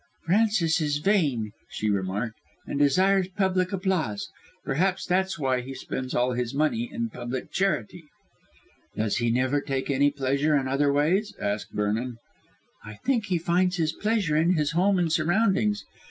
"Francis 0.25 0.81
is 0.81 0.97
vain," 0.97 1.51
she 1.69 1.87
remarked, 1.87 2.39
"and 2.65 2.79
desires 2.79 3.27
public 3.37 3.71
applause. 3.71 4.29
Perhaps 4.65 5.05
that 5.05 5.27
is 5.27 5.37
why 5.37 5.61
he 5.61 5.75
spends 5.75 6.15
all 6.15 6.31
his 6.33 6.55
money 6.55 6.89
in 6.91 7.07
public 7.11 7.51
charity." 7.51 8.05
"Does 8.95 9.17
he 9.17 9.29
never 9.29 9.61
take 9.61 9.91
any 9.91 10.09
pleasure 10.09 10.55
in 10.55 10.67
other 10.67 10.91
ways?" 10.91 11.35
asked 11.39 11.71
Vernon. 11.73 12.17
"I 12.83 12.95
think 13.05 13.27
he 13.27 13.37
finds 13.37 13.75
his 13.75 13.93
pleasure 13.93 14.35
in 14.35 14.53
his 14.55 14.71
home 14.71 14.97
and 14.97 15.11
surroundings. 15.13 15.85